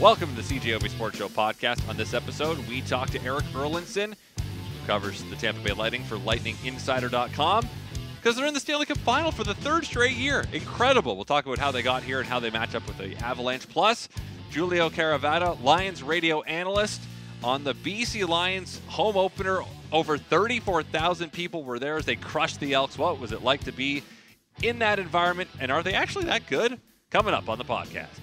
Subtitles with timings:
[0.00, 1.88] Welcome to the CJOB Sports Show podcast.
[1.88, 6.16] On this episode, we talk to Erik Erlendsson, who covers the Tampa Bay Lightning for
[6.18, 7.68] LightningInsider.com,
[8.14, 10.44] because they're in the Stanley Cup Final for the third straight year.
[10.52, 11.16] Incredible.
[11.16, 13.68] We'll talk about how they got here and how they match up with the Avalanche.
[13.68, 14.08] Plus,
[14.52, 17.02] Julio Caravatta, Lions radio analyst,
[17.42, 19.62] on the BC Lions home opener.
[19.90, 22.96] Over 34,000 people were there as they crushed the Elks.
[22.98, 24.04] What was it like to be
[24.62, 25.50] in that environment?
[25.58, 26.80] And are they actually that good?
[27.10, 28.20] Coming up on the podcast.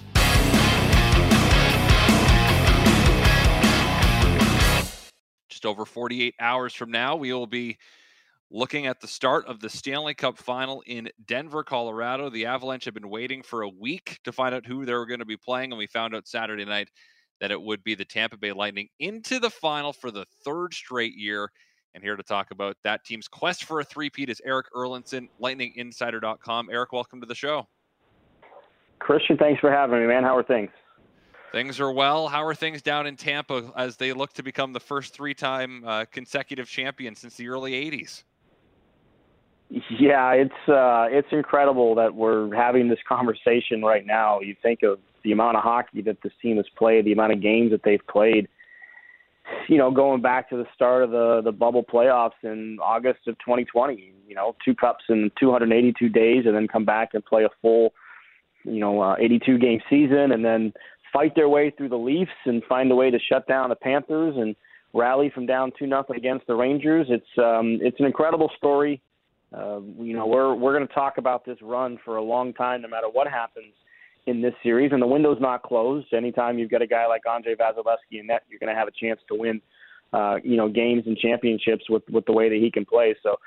[5.56, 7.78] Just over 48 hours from now, we will be
[8.52, 12.30] looking at the start of the Stanley Cup final in Denver, Colorado.
[12.30, 15.22] The Avalanche have been waiting for a week to find out who they were going
[15.22, 16.90] to be playing, and we found out Saturday night
[17.40, 21.16] that it would be the Tampa Bay Lightning into the final for the third straight
[21.16, 21.50] year.
[21.94, 26.68] And here to talk about that team's quest for a three-peat is Erik Erlendsson, lightninginsider.com.
[26.70, 27.66] Eric, welcome to the show.
[29.00, 30.24] Christian, thanks for having me, man.
[30.24, 30.72] How are things?
[31.56, 32.28] Things are well.
[32.28, 36.04] How are things down in Tampa as they look to become the first three-time uh,
[36.12, 38.24] consecutive champion since the early '80s?
[39.70, 44.42] Yeah, it's uh, it's incredible that we're having this conversation right now.
[44.42, 47.42] You think of the amount of hockey that this team has played, the amount of
[47.42, 48.50] games that they've played.
[49.70, 53.40] You know, going back to the start of the the bubble playoffs in August of
[53.40, 54.14] 2020.
[54.28, 57.94] You know, two cups in 282 days, and then come back and play a full,
[58.66, 60.74] you know, uh, 82 game season, and then
[61.16, 64.36] fight their way through the Leafs and find a way to shut down the Panthers
[64.38, 64.54] and
[64.94, 67.08] rally from down two nothing against the Rangers.
[67.10, 69.02] It's um, it's an incredible story.
[69.56, 72.82] Uh, you know, we're we're going to talk about this run for a long time,
[72.82, 73.74] no matter what happens
[74.28, 74.92] in this series.
[74.92, 76.14] And the window's not closed.
[76.14, 78.92] Anytime you've got a guy like Andrei Vasilevskiy in net, you're going to have a
[78.92, 79.62] chance to win,
[80.12, 83.16] uh, you know, games and championships with with the way that he can play.
[83.24, 83.38] So,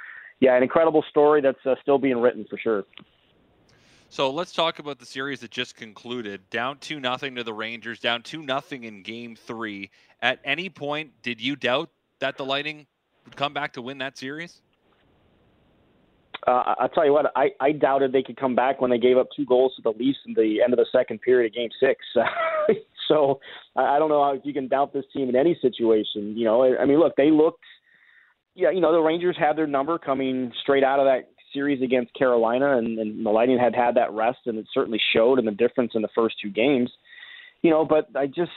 [0.41, 2.84] yeah, an incredible story that's uh, still being written for sure.
[4.11, 6.48] So let's talk about the series that just concluded.
[6.48, 8.01] Down two nothing to the Rangers.
[8.01, 9.91] Down two nothing in Game Three.
[10.23, 12.86] At any point, did you doubt that the Lightning
[13.24, 14.63] would come back to win that series?
[16.46, 19.19] Uh, I'll tell you what, I, I doubted they could come back when they gave
[19.19, 21.69] up two goals to the Leafs in the end of the second period of Game
[21.79, 22.01] Six.
[23.08, 23.40] so
[23.77, 26.36] I don't know how you can doubt this team in any situation.
[26.36, 27.64] You know, I mean, look, they looked,
[28.55, 32.14] yeah, you know, the Rangers had their number coming straight out of that series against
[32.14, 35.51] Carolina, and, and the Lightning had had that rest, and it certainly showed in the
[35.51, 36.91] difference in the first two games.
[37.63, 38.53] You know, but I just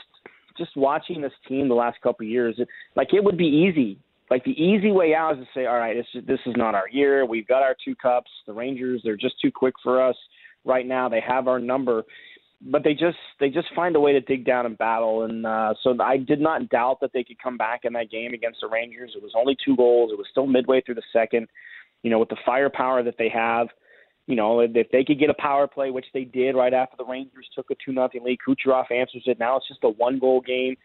[0.56, 3.98] just watching this team the last couple of years, it, like it would be easy
[4.32, 6.74] like the easy way out is to say, all right, this is, this is not
[6.74, 7.26] our year.
[7.26, 8.30] We've got our two cups.
[8.46, 10.16] The Rangers, they're just too quick for us
[10.64, 11.06] right now.
[11.10, 12.04] They have our number,
[12.62, 15.24] but they just they just find a way to dig down and battle.
[15.24, 18.32] And uh, so I did not doubt that they could come back in that game
[18.32, 19.12] against the Rangers.
[19.14, 20.12] It was only two goals.
[20.12, 21.46] It was still midway through the second.
[22.02, 23.68] You know, with the firepower that they have,
[24.26, 27.04] you know, if they could get a power play, which they did right after the
[27.04, 29.38] Rangers took a two nothing lead, Kucherov answers it.
[29.38, 30.76] Now it's just a one goal game.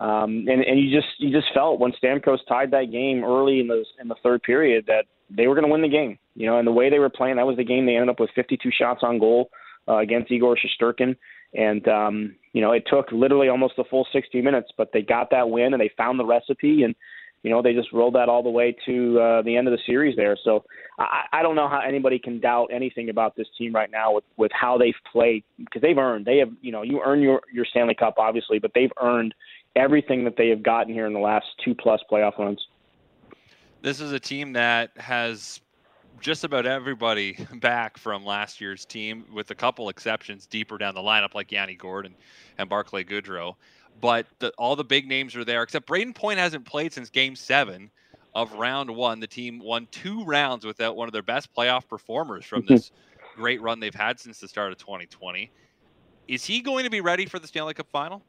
[0.00, 3.68] Um, and, and you just you just felt when Stamkos tied that game early in
[3.68, 6.18] the in the third period that they were going to win the game.
[6.34, 8.18] You know, and the way they were playing, that was the game they ended up
[8.18, 9.50] with 52 shots on goal
[9.86, 11.14] uh, against Igor Shesterkin.
[11.54, 15.30] And um, you know, it took literally almost the full 60 minutes, but they got
[15.30, 16.94] that win and they found the recipe and
[17.42, 19.80] you know they just rolled that all the way to uh, the end of the
[19.86, 20.36] series there.
[20.44, 20.64] So
[20.98, 24.24] I, I don't know how anybody can doubt anything about this team right now with
[24.36, 26.24] with how they've played because they've earned.
[26.24, 29.34] They have you know you earn your your Stanley Cup obviously, but they've earned
[29.74, 32.60] everything that they have gotten here in the last two plus playoff runs.
[33.80, 35.60] This is a team that has
[36.22, 41.00] just about everybody back from last year's team, with a couple exceptions deeper down the
[41.00, 42.14] lineup, like Yanni Gourde
[42.58, 43.56] and Barclay Goodrow.
[44.00, 47.36] But the, all the big names are there, except Brayden Point hasn't played since Game
[47.36, 47.90] Seven
[48.34, 49.20] of Round One.
[49.20, 52.74] The team won two rounds without one of their best playoff performers from mm-hmm.
[52.74, 52.92] this
[53.36, 55.50] great run they've had since the start of 2020.
[56.28, 58.22] Is he going to be ready for the Stanley Cup Final?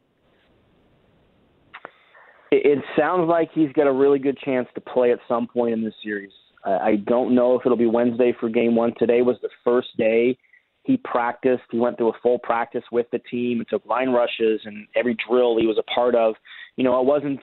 [2.52, 5.84] it sounds like he's got a really good chance to play at some point in
[5.84, 6.32] this series.
[6.66, 8.94] I don't know if it'll be Wednesday for game one.
[8.98, 10.38] Today was the first day
[10.84, 11.64] he practiced.
[11.72, 15.18] He went through a full practice with the team and took line rushes and every
[15.28, 16.36] drill he was a part of.
[16.76, 17.40] You know, it wasn't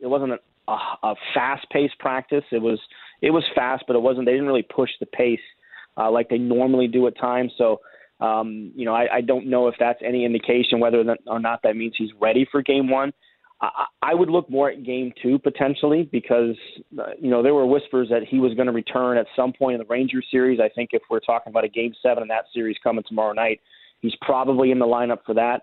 [0.00, 0.32] it wasn't
[0.68, 2.44] a, a fast paced practice.
[2.50, 2.78] It was
[3.20, 4.26] it was fast, but it wasn't.
[4.26, 5.40] They didn't really push the pace
[5.96, 7.52] uh, like they normally do at times.
[7.56, 7.80] So.
[8.20, 11.74] Um, you know, I, I don't know if that's any indication whether or not that
[11.74, 13.12] means he's ready for game one.
[14.02, 16.56] I, would look more at game two potentially because
[16.98, 19.74] uh, you know there were whispers that he was going to return at some point
[19.74, 20.58] in the Rangers series.
[20.58, 23.60] I think if we're talking about a game seven in that series coming tomorrow night,
[24.00, 25.62] he's probably in the lineup for that.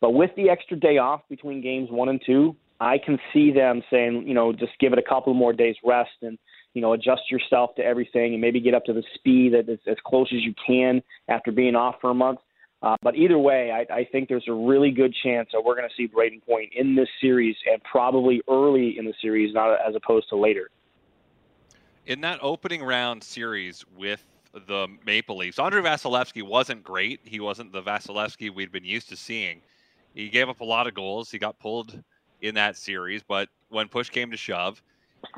[0.00, 3.82] But with the extra day off between games one and two, I can see them
[3.90, 6.38] saying, you know, just give it a couple more days rest and
[6.74, 9.78] you know adjust yourself to everything and maybe get up to the speed that is
[9.86, 12.40] as close as you can after being off for a month.
[12.82, 15.88] Uh, but either way, I, I think there's a really good chance that we're going
[15.88, 19.94] to see Brayden Point in this series and probably early in the series, not as
[19.94, 20.70] opposed to later.
[22.06, 27.20] In that opening round series with the Maple Leafs, Andrei Vasilevskiy wasn't great.
[27.24, 29.62] He wasn't the Vasilevskiy we'd been used to seeing.
[30.14, 31.30] He gave up a lot of goals.
[31.30, 32.02] He got pulled
[32.42, 34.82] in that series, but when push came to shove,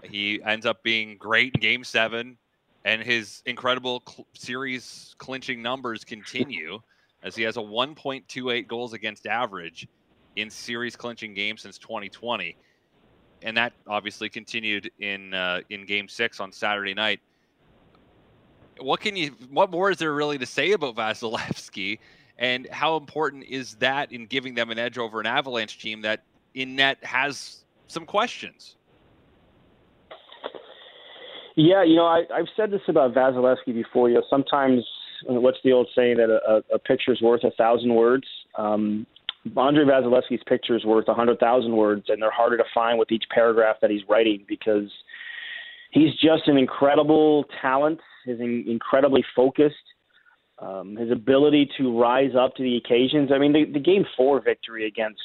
[0.02, 2.37] he ends up being great in game seven,
[2.85, 6.81] and his incredible cl- series clinching numbers continue
[7.23, 9.88] as he has a 1.28 goals against average
[10.37, 12.56] in series clinching games since 2020.
[13.43, 17.20] And that obviously continued in uh, in Game Six on Saturday night.
[18.81, 19.32] What can you?
[19.50, 22.00] What more is there really to say about Vasilevskiy,
[22.38, 26.25] and how important is that in giving them an edge over an Avalanche team that
[26.55, 28.75] in net has some questions?
[31.55, 34.09] Yeah, you know, I, I've said this about Vasilevskiy before.
[34.09, 34.85] You know, sometimes
[35.26, 38.26] what's the old saying that a, a picture's worth a thousand words?
[38.56, 39.06] Um,
[39.56, 43.11] Andrei Vasilevskiy's picture is worth a hundred thousand words, and they're harder to find with
[43.12, 44.91] each paragraph that he's writing because
[45.91, 48.00] he's just an incredible talent.
[48.25, 49.76] He's in, incredibly focused.
[50.61, 53.31] Um, his ability to rise up to the occasions.
[53.32, 55.21] I mean, the, the game four victory against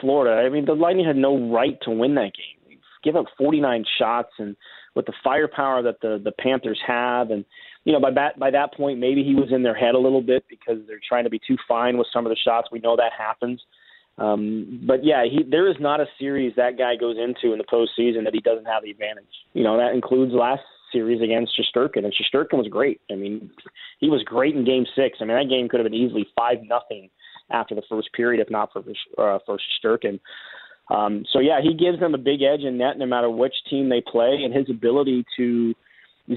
[0.00, 0.40] Florida.
[0.40, 2.58] I mean, the Lightning had no right to win that game.
[2.66, 4.56] They give up 49 shots, and
[4.94, 7.44] with the firepower that the the Panthers have, and
[7.84, 10.22] you know, by that by that point, maybe he was in their head a little
[10.22, 12.68] bit because they're trying to be too fine with some of the shots.
[12.70, 13.60] We know that happens.
[14.18, 17.64] Um, but yeah, he there is not a series that guy goes into in the
[17.64, 19.24] postseason that he doesn't have the advantage.
[19.54, 20.62] You know, that includes last
[20.92, 23.00] series against Shesterkin, and Shesterkin was great.
[23.10, 23.50] I mean,
[23.98, 25.18] he was great in Game Six.
[25.20, 27.08] I mean, that game could have been easily five nothing
[27.50, 30.20] after the first period, if not for uh, for Shesterkin.
[30.90, 33.88] Um, so yeah, he gives them a big edge in net no matter which team
[33.88, 35.74] they play, and his ability to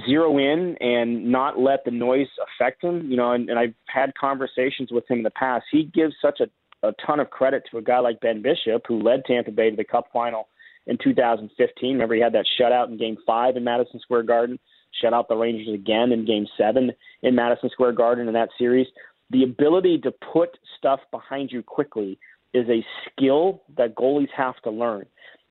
[0.07, 3.09] zero in and not let the noise affect him.
[3.09, 5.65] You know, and, and I've had conversations with him in the past.
[5.71, 9.01] He gives such a, a ton of credit to a guy like Ben Bishop, who
[9.01, 10.47] led Tampa Bay to the Cup final
[10.87, 11.93] in 2015.
[11.93, 14.59] Remember, he had that shutout in Game Five in Madison Square Garden.
[15.01, 16.91] Shut out the Rangers again in Game Seven
[17.21, 18.87] in Madison Square Garden in that series.
[19.31, 22.19] The ability to put stuff behind you quickly
[22.53, 25.05] is a skill that goalies have to learn.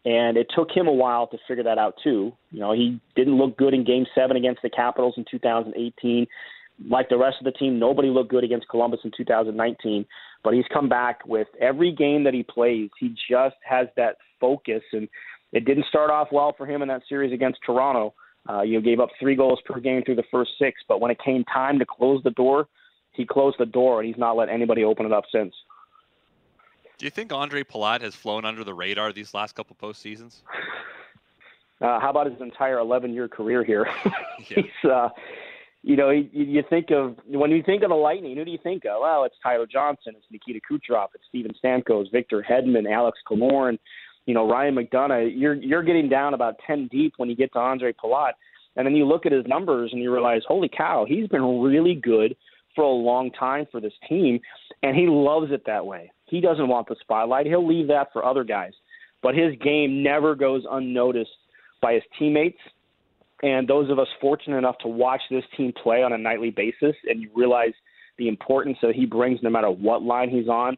[0.05, 2.33] And it took him a while to figure that out too.
[2.51, 6.27] You know, he didn't look good in game seven against the Capitals in 2018.
[6.91, 10.05] Like the rest of the team, nobody looked good against Columbus in 2019.
[10.43, 14.83] But he's come back with every game that he plays, he just has that focus.
[14.93, 15.09] And
[15.53, 18.15] it didn't start off well for him in that series against Toronto.
[18.49, 21.19] Uh, you gave up three goals per game through the first six, but when it
[21.25, 22.67] came time to close the door,
[23.13, 25.55] he closed the door and he's not let anybody open it up since.
[27.03, 30.37] Do you think Ondrej Palat has flown under the radar these last couple postseasons?
[31.81, 33.89] Uh, how about his entire 11-year career here?
[34.39, 35.09] He's, uh,
[35.83, 38.59] you know, you, you think of when you think of the Lightning, who do you
[38.63, 39.01] think of?
[39.01, 43.81] Well, it's Tyler Johnson, it's Nikita Kucherov, it's Steven Stamkos, Victor Hedman, Alex Killorn,
[44.27, 45.33] you know, Ryan McDonagh.
[45.35, 48.35] You're you're getting down about 10 deep when you get to Ondrej Palat,
[48.77, 51.97] and then you look at his numbers and you realize, holy cow, he's been really
[51.97, 52.37] good
[52.75, 54.41] for a long time for this team,
[54.83, 56.13] and he loves it that way.
[56.27, 57.47] He doesn't want the spotlight.
[57.47, 58.73] He'll leave that for other guys.
[59.23, 61.31] But his game never goes unnoticed
[61.81, 62.59] by his teammates.
[63.43, 66.97] And those of us fortunate enough to watch this team play on a nightly basis,
[67.09, 67.73] and you realize
[68.19, 70.77] the importance that he brings no matter what line he's on.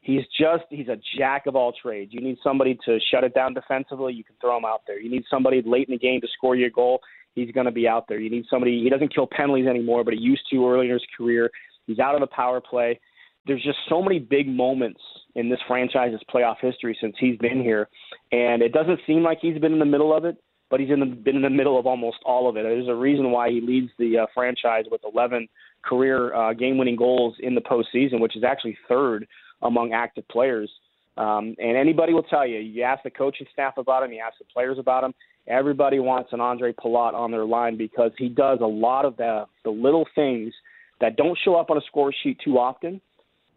[0.00, 2.12] He's just he's a jack of all trades.
[2.14, 4.98] You need somebody to shut it down defensively, you can throw him out there.
[4.98, 7.00] You need somebody late in the game to score your goal,
[7.34, 8.18] he's going to be out there.
[8.18, 11.06] You need somebody he doesn't kill penalties anymore, but he used to early in his
[11.16, 11.50] career.
[11.86, 12.98] He's out of the power play
[13.46, 15.00] there's just so many big moments
[15.34, 17.88] in this franchise's playoff history since he's been here,
[18.32, 20.36] and it doesn't seem like he's been in the middle of it,
[20.70, 22.62] but he's in the, been in the middle of almost all of it.
[22.62, 25.48] There's a reason why he leads the uh, franchise with 11
[25.82, 29.26] career uh, game-winning goals in the postseason, which is actually third
[29.62, 30.70] among active players.
[31.16, 34.38] Um, and anybody will tell you, you ask the coaching staff about him, you ask
[34.38, 35.14] the players about him.
[35.46, 39.46] Everybody wants an Ondrej Palat on their line because he does a lot of the
[39.64, 40.52] the little things
[41.00, 43.00] that don't show up on a score sheet too often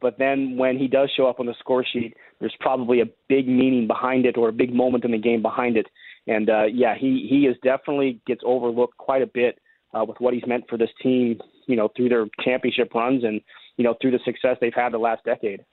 [0.03, 3.47] but then when he does show up on the score sheet, there's probably a big
[3.47, 5.87] meaning behind it or a big moment in the game behind it.
[6.27, 9.59] And uh, yeah, he he is definitely gets overlooked quite a bit
[9.93, 13.39] uh, with what he's meant for this team, you know, through their championship runs and
[13.77, 15.63] you know through the success they've had the last decade.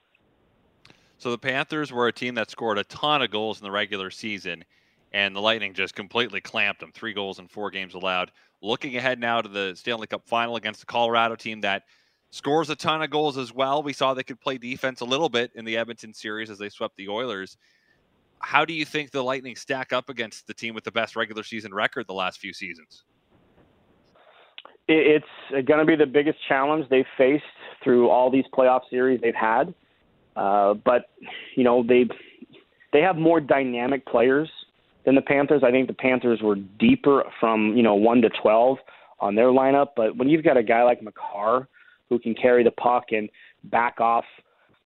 [1.21, 4.09] So the Panthers were a team that scored a ton of goals in the regular
[4.09, 4.65] season,
[5.13, 6.91] and the Lightning just completely clamped them.
[6.91, 8.31] Three goals in four games allowed.
[8.63, 11.83] Looking ahead now to the Stanley Cup final against the Colorado team that
[12.31, 13.83] scores a ton of goals as well.
[13.83, 16.69] We saw they could play defense a little bit in the Edmonton series as they
[16.69, 17.55] swept the Oilers.
[18.39, 21.43] How do you think the Lightning stack up against the team with the best regular
[21.43, 23.03] season record the last few seasons?
[24.87, 27.43] It's going to be the biggest challenge they've faced
[27.83, 29.75] through all these playoff series they've had.
[30.35, 31.09] Uh, but
[31.55, 32.05] you know they
[32.93, 34.49] they have more dynamic players
[35.05, 35.63] than the Panthers.
[35.63, 38.77] I think the Panthers were deeper from you know one to twelve
[39.19, 39.89] on their lineup.
[39.95, 41.67] But when you've got a guy like Makar
[42.09, 43.29] who can carry the puck and
[43.65, 44.25] back off,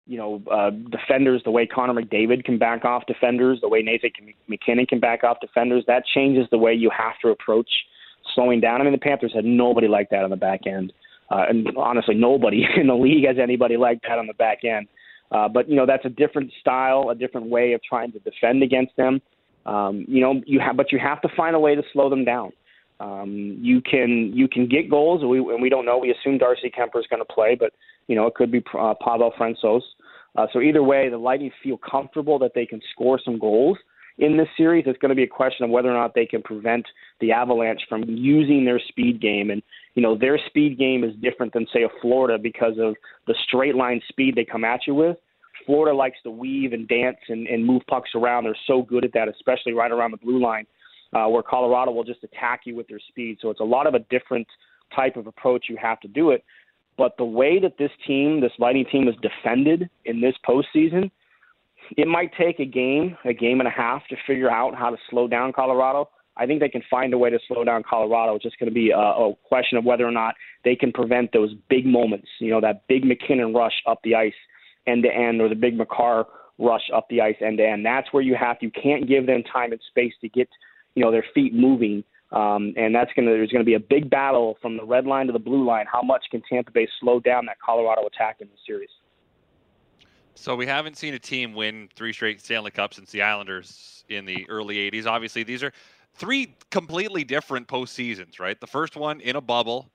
[0.05, 4.11] you know, uh, defenders the way Connor McDavid can back off defenders, the way Nathan
[4.47, 7.69] MacKinnon can back off defenders, that changes the way you have to approach
[8.33, 8.81] slowing down.
[8.81, 10.93] I mean, the Panthers had nobody like that on the back end.
[11.31, 14.87] Uh, and honestly, nobody in the league has anybody like that on the back end.
[15.31, 18.63] Uh, but you know that's a different style, a different way of trying to defend
[18.63, 19.21] against them.
[19.65, 22.23] Um, you know, you have, but you have to find a way to slow them
[22.23, 22.51] down.
[22.99, 25.97] Um, you can you can get goals, and we, and we don't know.
[25.97, 27.73] We assume Darcy Kuemper is going to play, but
[28.07, 29.81] you know it could be uh, Pavel Francouz.
[30.35, 33.77] Uh, so either way, the Lightning feel comfortable that they can score some goals
[34.17, 34.85] in this series.
[34.87, 36.85] It's going to be a question of whether or not they can prevent
[37.19, 39.49] the Avalanche from using their speed game.
[39.49, 39.61] And
[39.95, 42.95] you know their speed game is different than say a Florida because of
[43.27, 45.17] the straight line speed they come at you with.
[45.65, 48.43] Florida likes to weave and dance and, and move pucks around.
[48.43, 50.67] They're so good at that, especially right around the blue line,
[51.13, 53.39] uh, where Colorado will just attack you with their speed.
[53.41, 54.47] So it's a lot of a different
[54.95, 56.43] type of approach you have to do it.
[56.97, 61.09] But the way that this team, this Lightning team, is defended in this postseason,
[61.97, 64.97] it might take a game, a game and a half to figure out how to
[65.09, 66.09] slow down Colorado.
[66.37, 68.35] I think they can find a way to slow down Colorado.
[68.35, 71.31] It's just going to be a, a question of whether or not they can prevent
[71.31, 74.33] those big moments, you know, that big MacKinnon rush up the ice
[74.87, 76.25] end to end or the big Makar
[76.57, 77.85] rush up the ice end to end.
[77.85, 80.49] That's where you have to, you can't give them time and space to get
[80.95, 82.03] you know their feet moving.
[82.31, 85.05] Um, and that's going to there's going to be a big battle from the red
[85.05, 85.85] line to the blue line.
[85.91, 88.89] How much can Tampa Bay slow down that Colorado attack in the series?
[90.33, 94.25] So we haven't seen a team win three straight Stanley Cups since the Islanders in
[94.25, 95.05] the early '80s.
[95.05, 95.71] Obviously, these are
[96.15, 98.59] three completely different postseasons, right?
[98.59, 99.89] The first one in a bubble,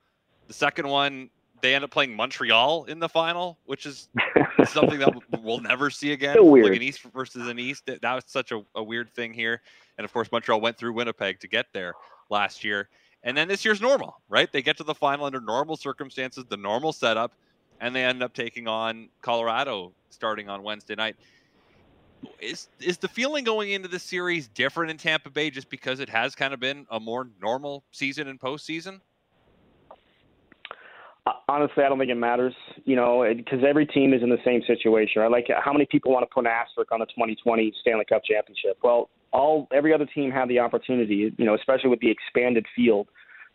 [0.46, 4.08] the second one they end up playing Montreal in the final, which is
[4.66, 5.12] something that
[5.42, 6.34] we'll never see again.
[6.34, 6.66] So weird.
[6.66, 7.86] Like an East versus an East.
[7.86, 9.60] That was such a, a, weird thing here.
[9.98, 11.94] And of course, Montreal went through Winnipeg to get there
[12.30, 12.88] last year.
[13.22, 14.50] And then this year's normal, right?
[14.50, 17.32] They get to the final under normal circumstances, the normal setup,
[17.80, 21.16] and they end up taking on Colorado starting on Wednesday night.
[22.40, 26.08] Is is the feeling going into this series different in Tampa Bay just because it
[26.08, 29.00] has kind of been a more normal season and postseason?
[31.48, 34.62] honestly, I don't think it matters, you know, because every team is in the same
[34.66, 35.22] situation.
[35.22, 35.30] Right?
[35.30, 38.78] Like, how many people want to put an asterisk on the 2020 Stanley Cup championship?
[38.82, 43.08] Well, all every other team had the opportunity, you know, especially with the expanded field,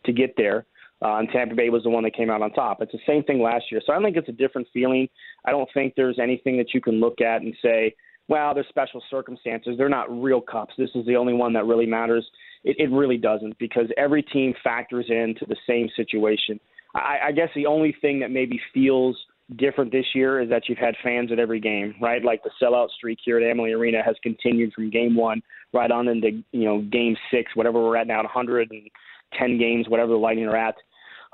[0.04, 0.66] to get there.
[1.02, 2.80] Uh, and Tampa Bay was the one that came out on top.
[2.80, 3.82] It's the same thing last year.
[3.84, 5.08] So I think it's a different feeling.
[5.44, 7.94] I don't think there's anything that you can look at and say,
[8.28, 9.74] well, there's special circumstances.
[9.78, 10.74] They're not real cups.
[10.76, 12.26] This is the only one that really matters.
[12.64, 16.58] It, it really doesn't because every team factors into the same situation.
[16.94, 19.16] I, I guess the only thing that maybe feels
[19.54, 22.24] different this year is that you've had fans at every game, right?
[22.24, 25.40] Like the sellout streak here at Amalie Arena has continued from game one
[25.72, 30.18] right on into you know game six, whatever we're at now, 110 games, whatever the
[30.18, 30.74] Lightning are at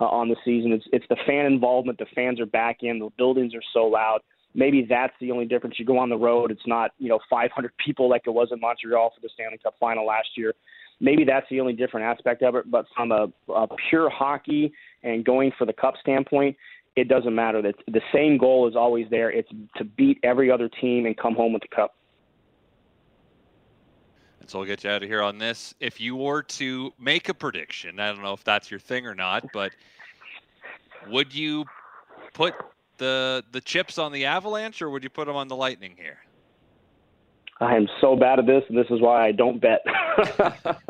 [0.01, 0.73] uh, on the season.
[0.73, 1.99] It's it's the fan involvement.
[1.99, 2.99] The fans are back in.
[2.99, 4.21] The buildings are so loud.
[4.55, 5.79] Maybe that's the only difference.
[5.79, 8.61] You go on the road, it's not you know 500 people like it was in
[8.61, 10.55] Montreal for the Stanley Cup final last year
[11.03, 12.71] maybe that's the only different aspect of it.
[12.71, 16.57] But from a, a pure hockey and going for the cup standpoint,
[16.97, 17.61] it doesn't matter.
[17.61, 19.31] That the same goal is always there.
[19.31, 21.97] It's to beat every other team and come home with the cup.
[24.41, 25.75] And so we'll get you out of here on this.
[25.81, 29.15] If you were to make a prediction, I don't know if that's your thing or
[29.15, 29.73] not, but
[31.09, 31.65] would you
[32.33, 32.55] put
[33.03, 36.19] the the chips on the Avalanche or would you put them on the Lightning here?
[37.61, 39.81] I am so bad at this, and this is why I don't bet.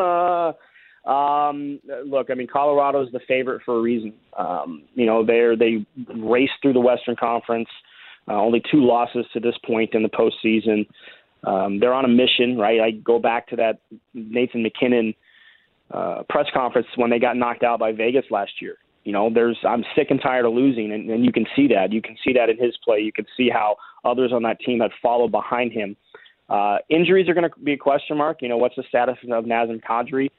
[1.06, 4.12] um, look, I mean, Colorado is the favorite for a reason.
[4.38, 7.68] Um, you know, they're they raced through the Western Conference,
[8.28, 10.86] uh, only two losses to this point in the postseason.
[11.44, 12.80] Um, they're on a mission, right?
[12.80, 13.80] I go back to that
[14.14, 15.14] Nathan MacKinnon
[15.90, 18.76] uh, press conference when they got knocked out by Vegas last year.
[19.04, 21.92] You know, there's I'm sick and tired of losing, and, and you can see that.
[21.92, 23.00] You can see that in his play.
[23.00, 25.96] You can see how others on that team have followed behind him.
[26.48, 28.42] Uh, injuries are going to be a question mark.
[28.42, 30.30] You know, what's the status of Nazem Kadri,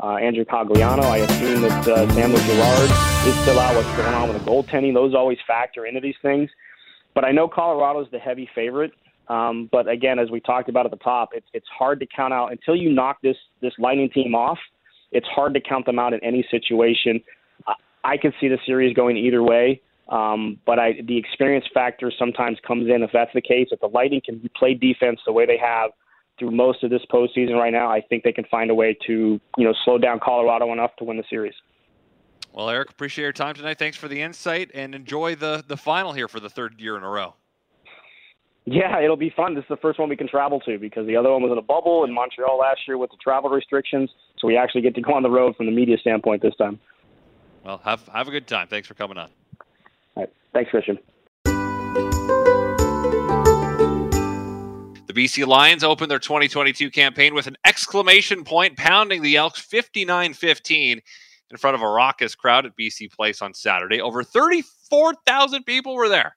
[0.00, 1.02] uh, Andrew Cogliano?
[1.02, 2.90] I assume that uh, Samuel Girard
[3.26, 3.74] is still out.
[3.74, 4.94] What's going on with the goaltending?
[4.94, 6.48] Those always factor into these things.
[7.14, 8.92] But I know Colorado's the heavy favorite.
[9.28, 12.34] Um, but again, as we talked about at the top, it's it's hard to count
[12.34, 14.58] out until you knock this this Lightning team off.
[15.10, 17.22] It's hard to count them out in any situation.
[18.04, 19.80] I, could see the series going either way.
[20.08, 23.68] Um, but I, the experience factor sometimes comes in if that's the case.
[23.70, 25.90] If the Lightning can play defense the way they have
[26.38, 29.40] through most of this postseason right now, I think they can find a way to
[29.56, 31.54] you know slow down Colorado enough to win the series.
[32.52, 33.78] Well, Eric, appreciate your time tonight.
[33.78, 37.02] Thanks for the insight, and enjoy the the final here for the third year in
[37.02, 37.34] a row.
[38.64, 39.54] Yeah, it'll be fun.
[39.54, 41.58] This is the first one we can travel to because the other one was in
[41.58, 44.10] a bubble in Montreal last year with the travel restrictions.
[44.38, 46.78] So we actually get to go on the road from the media standpoint this time.
[47.64, 48.68] Well, have have a good time.
[48.68, 49.30] Thanks for coming on.
[50.16, 50.32] All right.
[50.52, 50.98] Thanks, Christian.
[55.06, 60.32] The BC Lions opened their 2022 campaign with an exclamation point, pounding the Elks 59
[60.32, 61.00] 15
[61.50, 64.00] in front of a raucous crowd at BC Place on Saturday.
[64.00, 66.34] Over 34,000 people were there.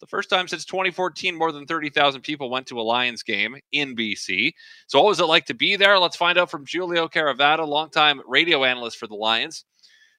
[0.00, 3.96] The first time since 2014, more than 30,000 people went to a Lions game in
[3.96, 4.52] BC.
[4.86, 5.98] So, what was it like to be there?
[5.98, 9.64] Let's find out from Julio Caravatta, longtime radio analyst for the Lions.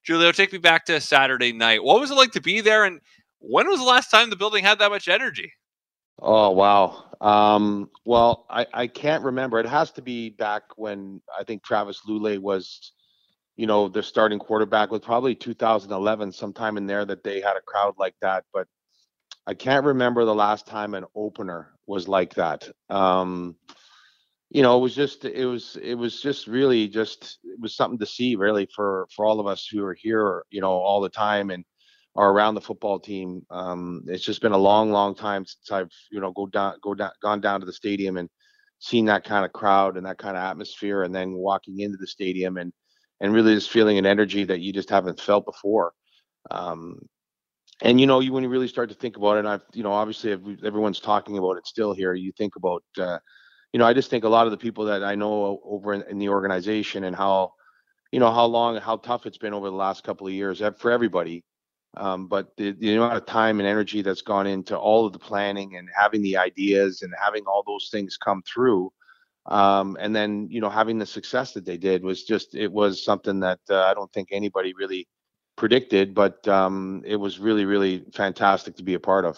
[0.08, 1.84] Julio, take me back to Saturday night.
[1.84, 3.00] What was it like to be there, and
[3.40, 5.52] when was the last time the building had that much energy?
[6.20, 7.04] Oh wow.
[7.22, 9.60] Um, well, I, I can't remember.
[9.60, 12.94] It has to be back when I think Travis Lulay was,
[13.58, 17.62] you know, their starting quarterback was probably 2011, sometime in there that they had a
[17.62, 18.46] crowd like that.
[18.54, 18.68] But
[19.48, 22.70] I can't remember the last time an opener was like that.
[22.90, 23.56] Um,
[24.50, 28.00] you know, it was just it was it was just really just it was something
[28.00, 31.10] to see really for for all of us who are here, you know, all the
[31.10, 31.66] time and
[32.16, 33.42] are around the football team.
[33.50, 36.94] Um, it's just been a long, long time since I've you know go down, go
[36.94, 38.30] down, gone down to the stadium and
[38.80, 42.08] seen that kind of crowd and that kind of atmosphere, and then walking into the
[42.08, 42.72] stadium and
[43.22, 45.94] and really just feeling an energy that you just haven't felt before.
[46.52, 47.00] Um,
[47.82, 49.84] and you know, you when you really start to think about it, and I've you
[49.84, 52.14] know, obviously everyone's talking about it still here.
[52.14, 53.20] You think about, uh,
[53.76, 56.04] you know, I just think a lot of the people that I know over in,
[56.10, 57.54] in the organization and how,
[58.12, 60.92] you know, how long, how tough it's been over the last couple of years for
[60.92, 61.44] everybody
[61.98, 65.20] um, but the, the amount of time and energy that's gone into all of the
[65.20, 68.92] planning and having the ideas and having all those things come through,
[69.46, 73.04] um, and then you know having the success that they did was just it was
[73.04, 75.08] something that uh, I don't think anybody really
[75.56, 79.38] predicted, but um, it was really really fantastic to be a part of.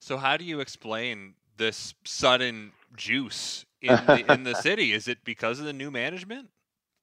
[0.00, 4.92] So how do you explain this sudden juice in the, in the city?
[4.92, 6.48] Is it because of the new management?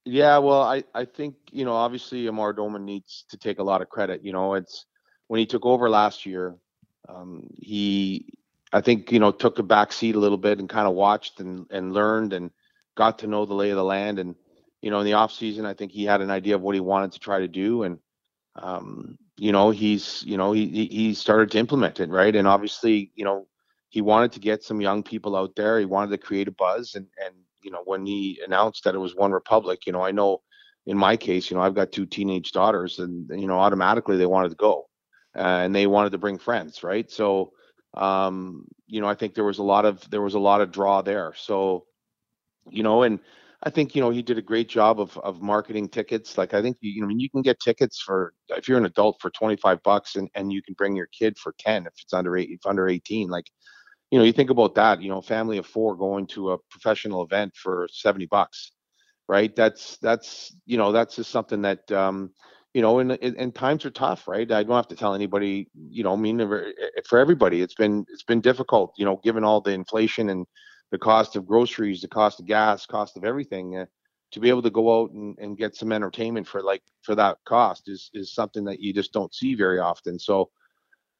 [0.03, 3.81] Yeah, well, I, I think, you know, obviously Amar Doman needs to take a lot
[3.81, 4.25] of credit.
[4.25, 4.85] You know, it's
[5.27, 6.55] when he took over last year,
[7.07, 8.33] um, he,
[8.73, 11.39] I think, you know, took a back seat a little bit and kind of watched
[11.39, 12.49] and, and learned and
[12.95, 14.17] got to know the lay of the land.
[14.17, 14.35] And,
[14.81, 16.81] you know, in the off season, I think he had an idea of what he
[16.81, 17.83] wanted to try to do.
[17.83, 17.99] And,
[18.55, 22.09] um, you know, he's, you know, he, he started to implement it.
[22.09, 22.35] Right.
[22.35, 23.45] And obviously, you know,
[23.91, 25.77] he wanted to get some young people out there.
[25.77, 28.99] He wanted to create a buzz and, and, you know, when he announced that it
[28.99, 30.41] was OneRepublic, you know, I know
[30.87, 34.25] in my case, you know, I've got two teenage daughters and, you know, automatically they
[34.25, 34.87] wanted to go
[35.35, 37.11] uh, and they wanted to bring friends, right?
[37.11, 37.51] So,
[37.93, 40.71] um, you know, I think there was a lot of there was a lot of
[40.71, 41.33] draw there.
[41.35, 41.85] So,
[42.69, 43.19] you know, and
[43.63, 46.37] I think you know he did a great job of of marketing tickets.
[46.37, 48.85] Like I think you, know, I mean, you can get tickets for if you're an
[48.85, 52.13] adult for 25 bucks and and you can bring your kid for 10 if it's
[52.13, 53.29] under eight if under 18.
[53.29, 53.45] Like,
[54.11, 55.01] you know, you think about that.
[55.01, 58.73] You know, family of four going to a professional event for 70 bucks,
[59.27, 59.55] right?
[59.55, 62.31] That's that's you know that's just something that um,
[62.73, 64.49] you know, and, and times are tough, right?
[64.49, 66.39] I don't have to tell anybody, you know, I mean,
[67.05, 70.45] for everybody, it's been it's been difficult, you know, given all the inflation and
[70.91, 73.77] the cost of groceries, the cost of gas, cost of everything.
[73.77, 73.85] Uh,
[74.31, 77.37] to be able to go out and, and get some entertainment for like for that
[77.45, 80.17] cost is is something that you just don't see very often.
[80.17, 80.49] So,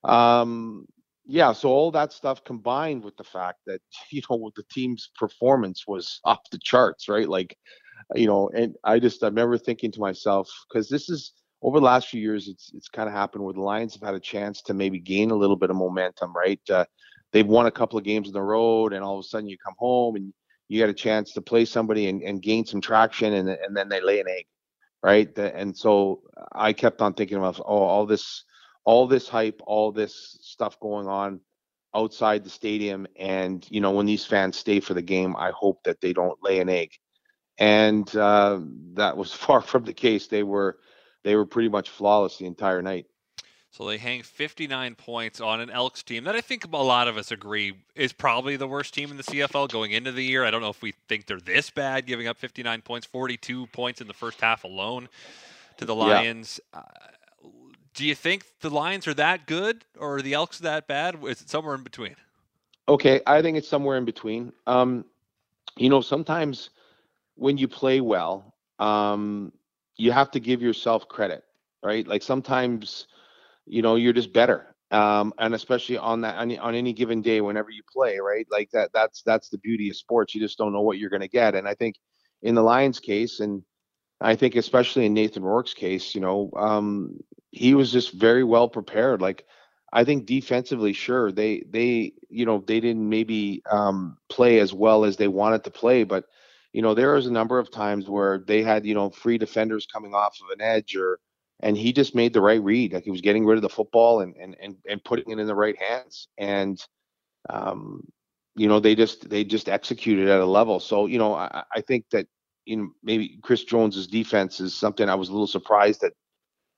[0.04, 0.86] um,
[1.26, 3.82] yeah, so all that stuff combined with the fact that
[4.12, 7.28] you know the team's performance was off the charts, right?
[7.28, 7.58] Like,
[8.16, 11.86] you know, and I just I remember thinking to myself because this is over the
[11.86, 14.62] last few years, it's it's kind of happened where the Lions have had a chance
[14.64, 16.62] to maybe gain a little bit of momentum, right?
[16.70, 16.86] Uh,
[17.32, 19.58] they've won a couple of games on the road, and all of a sudden you
[19.64, 20.34] come home and
[20.70, 23.90] you get a chance to play somebody and, and gain some traction, and and then
[23.90, 24.46] they lay an egg,
[25.04, 25.38] right?
[25.38, 28.44] And so I kept on thinking about oh, all this,
[28.84, 31.40] all this hype, all this stuff going on
[31.94, 35.84] outside the stadium, and you know when these fans stay for the game, I hope
[35.84, 36.92] that they don't lay an egg,
[37.58, 38.60] and uh,
[38.94, 40.28] that was far from the case.
[40.28, 40.78] They were
[41.24, 43.06] they were pretty much flawless the entire night.
[43.72, 47.16] So they hang 59 points on an Elks team that I think a lot of
[47.16, 50.44] us agree is probably the worst team in the CFL going into the year.
[50.44, 54.02] I don't know if we think they're this bad, giving up 59 points, 42 points
[54.02, 55.08] in the first half alone
[55.78, 56.60] to the Lions.
[56.74, 56.82] Yeah.
[56.82, 56.84] Uh,
[57.94, 61.24] do you think the Lions are that good or the Elks that bad?
[61.24, 62.16] Is it somewhere in between?
[62.88, 64.54] Okay, I think it's somewhere in between.
[64.66, 65.06] Um,
[65.78, 66.70] you know, sometimes
[67.36, 69.52] when you play well, um,
[69.98, 71.44] you have to give yourself credit,
[71.84, 72.08] right?
[72.08, 73.08] Like sometimes,
[73.66, 74.68] you know, you're just better.
[74.90, 78.46] Um, and especially on that on, on any given day, whenever you play, right?
[78.52, 80.36] Like that that's that's the beauty of sports.
[80.36, 81.56] You just don't know what you're going to get.
[81.56, 81.96] And I think
[82.42, 83.64] in the Lions case, and
[84.20, 87.18] I think especially in Nathan Rourke's case, you know, um,
[87.52, 89.22] he was just very well prepared.
[89.22, 89.46] Like
[89.94, 95.06] I think defensively, sure, they they you know they didn't maybe um, play as well
[95.06, 96.26] as they wanted to play, but
[96.74, 99.86] you know there was a number of times where they had you know free defenders
[99.86, 101.20] coming off of an edge or
[101.62, 102.94] and he just made the right read.
[102.94, 105.48] Like he was getting rid of the football and and and, and putting it in
[105.48, 106.28] the right hands.
[106.38, 106.82] And
[107.50, 108.04] um,
[108.56, 110.80] you know, they just they just executed at a level.
[110.80, 112.28] So, you know, I, I think that
[112.66, 116.14] you know maybe Chris Jones's defense is something I was a little surprised that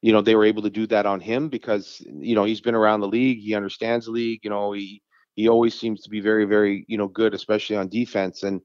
[0.04, 2.76] you know they were able to do that on him because you know he's been
[2.76, 4.42] around the league, he understands the league.
[4.44, 5.02] You know, he
[5.36, 8.44] he always seems to be very very you know good, especially on defense.
[8.44, 8.62] And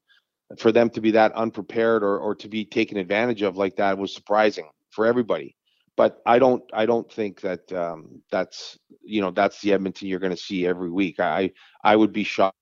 [0.59, 3.97] for them to be that unprepared or or to be taken advantage of like that
[3.97, 5.55] was surprising for everybody
[5.99, 10.19] but I don't I don't think that um, that's you know that's the Edmonton you're
[10.19, 11.19] going to see every week.
[11.19, 11.51] I
[11.83, 12.55] I would be shocked.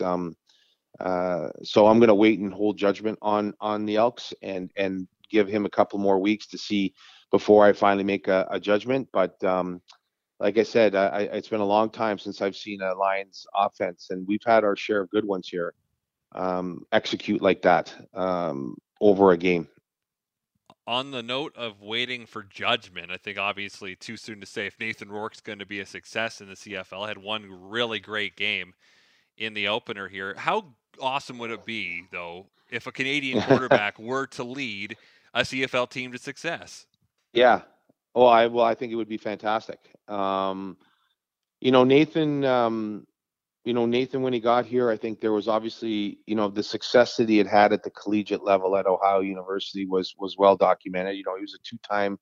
[0.00, 0.36] Um,
[1.00, 5.08] uh, so I'm going to wait and hold judgment on on the Elks and and
[5.28, 6.94] give him a couple more weeks to see
[7.30, 9.08] before I finally make a, a judgment.
[9.12, 9.80] But um,
[10.38, 14.08] like I said, I, it's been a long time since I've seen a Lions offense,
[14.10, 15.74] and we've had our share of good ones here
[16.32, 19.68] um, execute like that um, over a game
[20.90, 24.80] on the note of waiting for judgment, I think obviously too soon to say if
[24.80, 27.04] Nathan Rourke's going to be a success in the CFL.
[27.04, 28.74] I Had one really great game
[29.36, 30.34] in the opener here.
[30.36, 34.96] How awesome would it be though if a Canadian quarterback were to lead
[35.32, 36.86] a CFL team to success?
[37.32, 37.62] Yeah.
[38.14, 39.78] Well, I well I think it would be fantastic.
[40.08, 40.76] Um,
[41.60, 43.06] you know, Nathan um,
[43.64, 46.62] you know, Nathan, when he got here, I think there was obviously, you know, the
[46.62, 50.56] success that he had had at the collegiate level at Ohio University was was well
[50.56, 51.16] documented.
[51.16, 52.18] You know, he was a two-time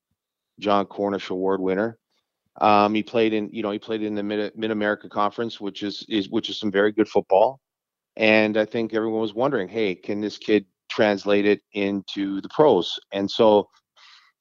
[0.61, 1.99] Jon Cornish Award winner.
[2.61, 6.05] Um, he played in, you know, he played in the Mid America Conference, which is
[6.09, 7.61] is which is some very good football.
[8.17, 12.99] And I think everyone was wondering, hey, can this kid translate it into the pros?
[13.13, 13.69] And so,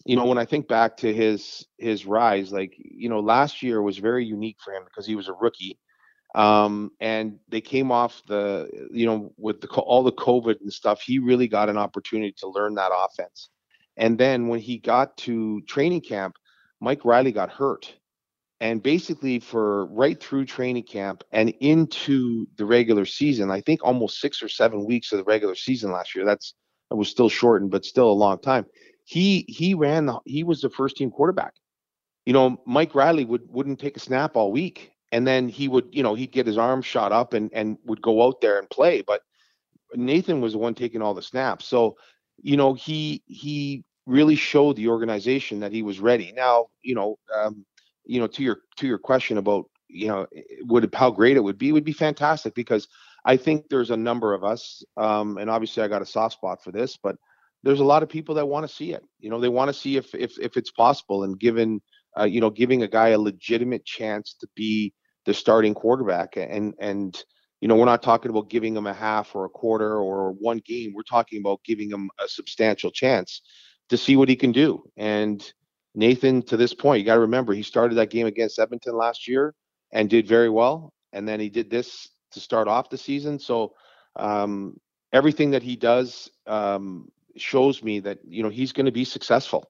[0.08, 3.82] you know, when I think back to his his rise, like, you know, last year
[3.82, 5.78] was very unique for him because he was a rookie
[6.36, 11.02] um, and they came off the, you know, with the, all the COVID and stuff.
[11.02, 13.50] He really got an opportunity to learn that offense.
[13.96, 16.36] And then when he got to training camp,
[16.80, 17.92] Mike Reilly got hurt.
[18.60, 24.20] And basically, for right through training camp and into the regular season, I think almost
[24.20, 26.26] six or seven weeks of the regular season last year.
[26.26, 26.56] That's
[26.92, 28.66] it was still shortened, but still a long time.
[29.08, 31.54] He he ran the he was the first team quarterback.
[32.26, 35.88] You know, Mike Reilly would wouldn't take a snap all week, and then he would,
[35.94, 38.70] you know, he'd get his arm shot up and and would go out there and
[38.70, 39.02] play.
[39.02, 39.22] But
[39.96, 41.96] Nathan was the one taking all the snaps, so
[42.44, 46.34] you know he he really showed the organization that he was ready.
[46.36, 47.66] Now, you know, um,
[48.04, 50.28] you know, to your to your question about you know
[50.64, 52.90] would how great it would be would be fantastic because
[53.24, 56.62] I think there's a number of us, um, and obviously I got a soft spot
[56.62, 57.16] for this, but
[57.68, 59.04] there's a lot of people that want to see it.
[59.20, 61.82] You know, they want to see if if if it's possible, and given
[62.18, 64.94] uh, you know, giving a guy a legitimate chance to be
[65.26, 66.38] the starting quarterback.
[66.38, 67.24] And and
[67.60, 70.62] you know, we're not talking about giving him a half or a quarter or one
[70.66, 70.94] game.
[70.96, 73.42] We're talking about giving him a substantial chance
[73.90, 74.84] to see what he can do.
[74.96, 75.44] And
[75.94, 79.28] Nathan, to this point, you got to remember he started that game against Edmonton last
[79.28, 79.54] year
[79.92, 80.94] and did very well.
[81.14, 83.40] And then he did this to start off the season.
[83.40, 83.74] So
[84.16, 84.78] um,
[85.12, 87.10] everything that he does um,
[87.42, 89.70] shows me that you know he's going to be successful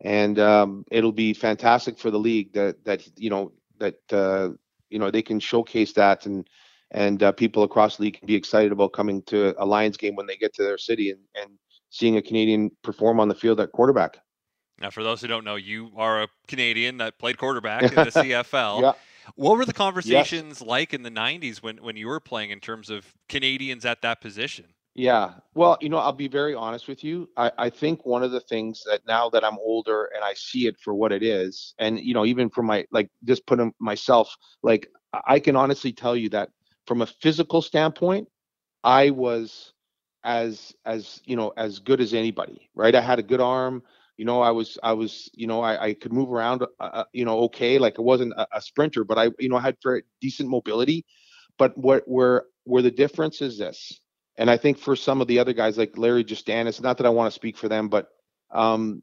[0.00, 4.50] and um, it'll be fantastic for the league that that you know that uh,
[4.90, 6.48] you know they can showcase that and
[6.90, 10.14] and uh, people across the league can be excited about coming to a Lions game
[10.14, 11.50] when they get to their city and, and
[11.90, 14.18] seeing a Canadian perform on the field at quarterback.
[14.80, 18.04] Now, for those who don't know, you are a Canadian that played quarterback in the
[18.04, 18.82] CFL.
[18.82, 18.92] yeah.
[19.34, 20.66] What were the conversations yes.
[20.66, 24.22] like in the '90s when when you were playing in terms of Canadians at that
[24.22, 24.64] position?
[24.98, 25.34] Yeah.
[25.54, 27.30] Well, you know, I'll be very honest with you.
[27.36, 30.66] I, I think one of the things that now that I'm older and I see
[30.66, 34.34] it for what it is, and you know, even for my like just putting myself,
[34.64, 34.88] like
[35.24, 36.50] I can honestly tell you that
[36.88, 38.26] from a physical standpoint,
[38.82, 39.72] I was
[40.24, 42.96] as as you know as good as anybody, right?
[42.96, 43.84] I had a good arm.
[44.16, 47.04] You know, I was I was you know I, I could move around, uh, uh
[47.12, 47.78] you know, okay.
[47.78, 51.06] Like I wasn't a, a sprinter, but I you know I had very decent mobility.
[51.56, 54.00] But what where where the difference is this
[54.38, 57.10] and I think for some of the other guys like Larry Jusdanis, not that I
[57.10, 58.08] want to speak for them, but
[58.50, 59.02] um,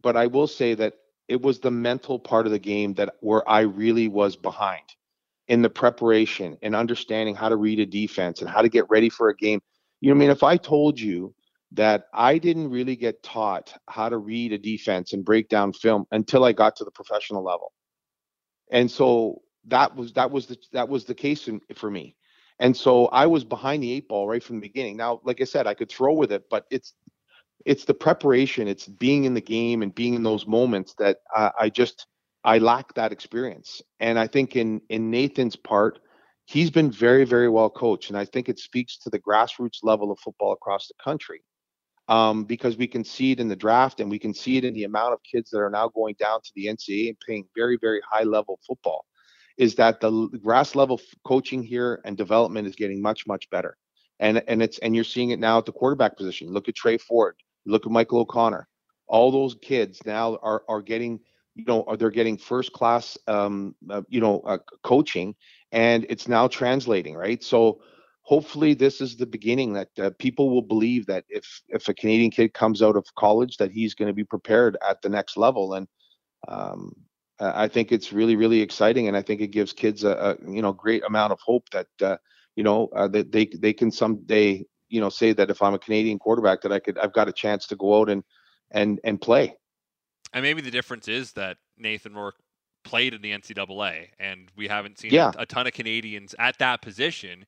[0.00, 0.94] but I will say that
[1.28, 4.84] it was the mental part of the game that where I really was behind
[5.48, 9.10] in the preparation and understanding how to read a defense and how to get ready
[9.10, 9.60] for a game.
[10.00, 11.34] You know, I mean, if I told you
[11.72, 16.06] that I didn't really get taught how to read a defense and break down film
[16.12, 17.72] until I got to the professional level,
[18.70, 22.15] and so that was that was the that was the case in, for me.
[22.58, 24.96] And so I was behind the eight ball right from the beginning.
[24.96, 26.94] Now, like I said, I could throw with it, but it's
[27.64, 31.50] it's the preparation, it's being in the game and being in those moments that I,
[31.60, 32.06] I just
[32.44, 33.82] I lack that experience.
[34.00, 35.98] And I think in in Nathan's part,
[36.46, 40.10] he's been very very well coached, and I think it speaks to the grassroots level
[40.10, 41.42] of football across the country.
[42.08, 44.74] Um, because we can see it in the draft and we can see it in
[44.74, 47.76] the amount of kids that are now going down to the NCAA and playing very,
[47.80, 49.04] very high level football,
[49.56, 50.10] is that the
[50.42, 53.76] grass level coaching here and development is getting much, much better.
[54.20, 56.48] And and it's and you're seeing it now at the quarterback position.
[56.48, 58.66] Look at Tre Ford, look at Michael O'Connor.
[59.08, 61.20] All those kids now are are getting
[61.56, 65.34] you know are they're getting first class um, uh, you know uh, coaching
[65.72, 67.80] and it's now translating right so
[68.22, 72.30] hopefully this is the beginning that uh, people will believe that if if a Canadian
[72.30, 75.74] kid comes out of college that he's going to be prepared at the next level
[75.74, 75.88] and
[76.48, 76.92] um,
[77.38, 80.62] I think it's really really exciting and I think it gives kids a, a you
[80.62, 82.16] know great amount of hope that uh,
[82.54, 85.78] you know uh, that they they can someday you know say that if I'm a
[85.78, 88.22] Canadian quarterback that I could I've got a chance to go out and
[88.70, 89.54] and and play.
[90.32, 92.36] And maybe the difference is that Nathan Rourke
[92.84, 95.32] played in the NCAA, and we haven't seen yeah.
[95.36, 97.46] a, a, ton of Canadians at that position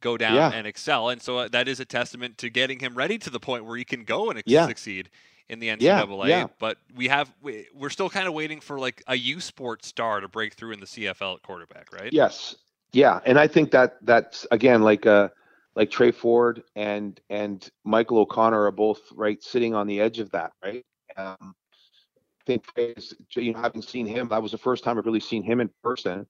[0.00, 0.50] go down yeah.
[0.52, 1.08] and excel.
[1.08, 3.76] And so uh, that is a testament to getting him ready to the point where
[3.76, 4.66] he can go and yeah.
[4.66, 5.10] succeed
[5.48, 5.80] in the NCAA.
[5.80, 6.46] Yeah, yeah.
[6.58, 10.20] But we have we, we're still kind of waiting for like a U Sport star
[10.20, 12.12] to break through in the CFL at quarterback, right?
[12.12, 12.56] Yes,
[12.92, 15.28] yeah, and I think that that's again like uh
[15.74, 20.30] like Tre Ford and and Michael O'Connor are both right sitting on the edge of
[20.32, 20.84] that, right?
[21.16, 21.54] Um,
[22.40, 22.64] I think
[23.34, 25.70] you know having seen him, that was the first time I've really seen him in
[25.82, 26.26] person,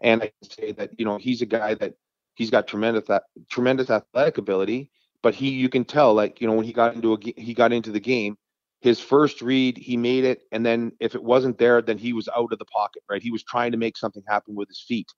[0.00, 1.94] and I can say that you know he's a guy that
[2.34, 3.08] he's got tremendous
[3.50, 4.90] tremendous athletic ability,
[5.22, 7.72] but he you can tell like you know when he got into a he got
[7.72, 8.36] into the game,
[8.80, 12.28] his first read he made it, and then if it wasn't there, then he was
[12.36, 13.22] out of the pocket, right?
[13.22, 15.12] He was trying to make something happen with his feet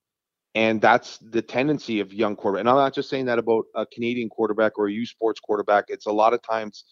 [0.54, 2.60] and that's the tendency of young quarterback.
[2.60, 5.86] And I'm not just saying that about a Canadian quarterback or a U Sports quarterback.
[5.88, 6.84] It's a lot of times,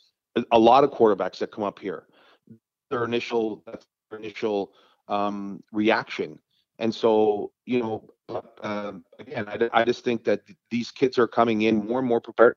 [0.51, 2.05] a lot of quarterbacks that come up here,
[2.91, 4.73] their initial their initial
[5.09, 6.39] um, reaction.
[6.79, 8.09] And so, you know,
[8.63, 12.21] uh, again, I, I just think that these kids are coming in more and more
[12.21, 12.57] prepared.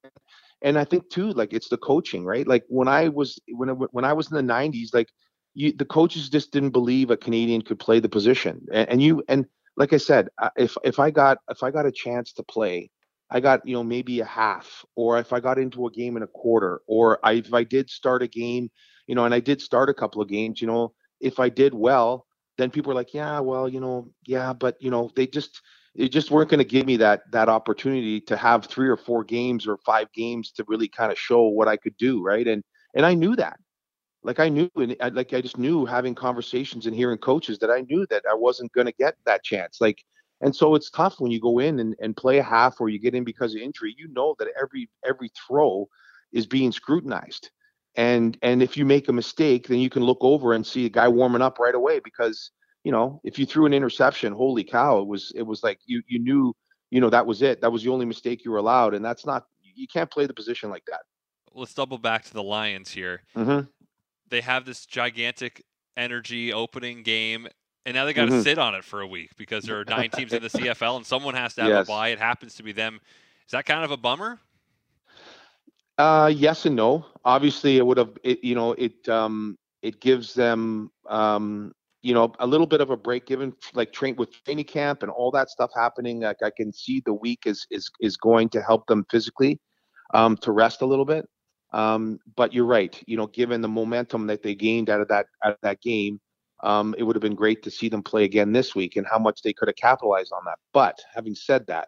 [0.61, 2.47] And I think too, like it's the coaching, right?
[2.47, 5.09] Like when I was when I, when I was in the '90s, like
[5.53, 9.23] you, the coaches just didn't believe a Canadian could play the position, and, and you
[9.27, 12.89] and like I said, if if I got if I got a chance to play,
[13.29, 16.23] I got you know maybe a half, or if I got into a game in
[16.23, 18.69] a quarter, or I, if I did start a game,
[19.07, 21.73] you know, and I did start a couple of games, you know, if I did
[21.73, 22.25] well,
[22.57, 25.61] then people were like, yeah, well, you know, yeah, but you know, they just
[25.95, 29.23] they just weren't going to give me that that opportunity to have three or four
[29.23, 32.47] games or five games to really kind of show what I could do, right?
[32.47, 32.63] And
[32.95, 33.57] and I knew that
[34.23, 37.69] like I knew, and I, like I just knew having conversations and hearing coaches that
[37.69, 39.79] I knew that I wasn't going to get that chance.
[39.81, 40.03] Like,
[40.41, 42.99] and so it's tough when you go in and, and play a half or you
[42.99, 43.95] get in because of injury.
[43.97, 45.87] You know that every every throw
[46.31, 47.51] is being scrutinized,
[47.95, 50.89] and and if you make a mistake, then you can look over and see a
[50.89, 52.51] guy warming up right away because
[52.83, 56.01] you know if you threw an interception, holy cow, it was it was like you
[56.07, 56.53] you knew
[56.89, 57.61] you know that was it.
[57.61, 60.33] That was the only mistake you were allowed, and that's not you can't play the
[60.33, 61.01] position like that.
[61.53, 63.21] Let's double back to the Lions here.
[63.35, 63.61] Mm-hmm
[64.33, 65.63] they have this gigantic
[65.95, 67.47] energy opening game,
[67.85, 68.41] and now they got to mm-hmm.
[68.41, 71.05] sit on it for a week because there are nine teams in the CFL, and
[71.05, 71.87] someone has to have yes.
[71.87, 72.09] a bye.
[72.09, 72.99] It happens to be them.
[73.45, 74.39] Is that kind of a bummer?
[75.97, 77.05] Uh, yes and no.
[77.25, 78.17] Obviously, it would have.
[78.23, 82.89] It, you know, it um, it gives them um, you know, a little bit of
[82.89, 86.19] a break given like train with training camp and all that stuff happening.
[86.19, 89.59] Like I can see the week is is is going to help them physically
[90.13, 91.27] um, to rest a little bit.
[91.71, 93.01] Um, but you're right.
[93.07, 96.19] You know, given the momentum that they gained out of that out of that game,
[96.61, 99.17] um, it would have been great to see them play again this week and how
[99.17, 100.57] much they could have capitalized on that.
[100.73, 101.87] But having said that,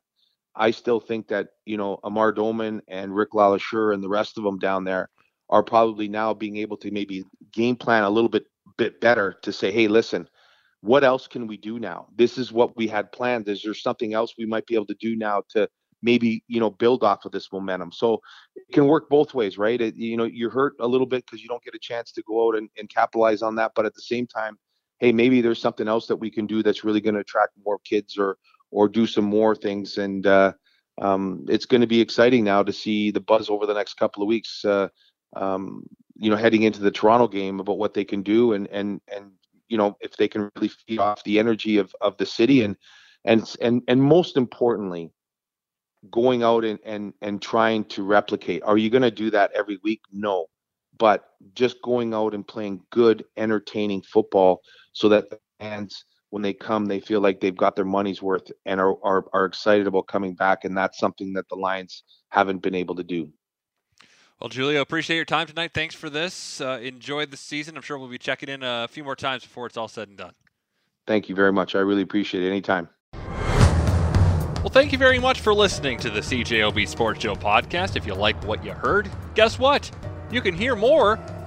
[0.56, 4.44] I still think that you know Amar Doman and Rick LeLacheur and the rest of
[4.44, 5.10] them down there
[5.50, 8.46] are probably now being able to maybe game plan a little bit
[8.78, 10.28] bit better to say, hey, listen,
[10.82, 12.08] what else can we do now?
[12.16, 13.48] This is what we had planned.
[13.48, 15.70] Is there something else we might be able to do now to
[16.06, 17.92] maybe you know build off of this momentum.
[17.92, 18.22] So
[18.56, 19.82] it can work both ways, right?
[19.82, 22.24] It, you know, you're hurt a little bit because you don't get a chance to
[22.24, 24.58] go out and, and capitalize on that, but at the same time,
[25.00, 27.80] hey, maybe there's something else that we can do that's really going to attract more
[27.84, 28.38] kids or
[28.76, 29.98] or do some more things.
[29.98, 30.52] And uh,
[31.02, 34.22] um, it's going to be exciting now to see the buzz over the next couple
[34.22, 34.66] of weeks.
[34.66, 34.90] Uh,
[35.36, 35.84] um,
[36.18, 39.32] you know, heading into the Toronto game about what they can do and and and
[39.68, 42.76] you know if they can really feed off the energy of of the city and
[43.24, 45.12] and and and most importantly
[46.12, 48.62] going out and and and trying to replicate.
[48.64, 50.02] Are you going to do that every week?
[50.12, 50.48] No.
[50.98, 54.62] But just going out and playing good, entertaining football
[54.94, 58.52] so that the fans when they come they feel like they've got their money's worth
[58.66, 62.62] and are, are are excited about coming back and that's something that the Lions haven't
[62.62, 63.32] been able to do.
[64.40, 65.72] Well, Julio, appreciate your time tonight.
[65.74, 66.60] Thanks for this.
[66.60, 67.78] Uh, enjoy the season.
[67.78, 70.18] I'm sure we'll be checking in a few more times before it's all said and
[70.18, 70.34] done.
[71.08, 71.74] Thank you very much.
[71.76, 72.50] I really appreciate it.
[72.50, 72.90] Anytime.
[73.14, 77.96] Well, thank you very much for listening to the CJOB Sports Show podcast.
[77.96, 79.90] If you like what you heard, guess what?
[80.32, 81.20] You can hear more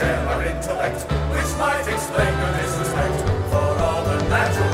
[0.00, 3.16] stellar intellect, which might explain your disrespect
[3.50, 4.69] for all the natural.